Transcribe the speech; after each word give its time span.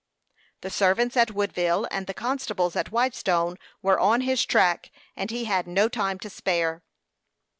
The 0.61 0.71
servants 0.71 1.15
at 1.15 1.29
Woodville 1.29 1.87
and 1.91 2.07
the 2.07 2.15
constables 2.15 2.75
at 2.75 2.91
Whitestone 2.91 3.57
were 3.83 3.99
on 3.99 4.21
his 4.21 4.43
track, 4.47 4.89
and 5.15 5.29
he 5.29 5.45
had 5.45 5.67
no 5.67 5.87
time 5.87 6.17
to 6.21 6.29
spare. 6.31 6.81